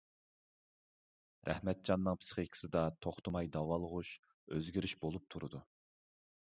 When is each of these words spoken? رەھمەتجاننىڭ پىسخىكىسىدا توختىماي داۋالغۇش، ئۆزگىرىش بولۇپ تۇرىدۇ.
رەھمەتجاننىڭ 1.49 2.17
پىسخىكىسىدا 2.23 2.83
توختىماي 3.07 3.53
داۋالغۇش، 3.59 4.17
ئۆزگىرىش 4.55 4.99
بولۇپ 5.07 5.31
تۇرىدۇ. 5.37 5.65